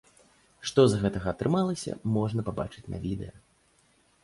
[0.69, 3.33] Што з гэтага атрымалася, можна пабачыць на відэа.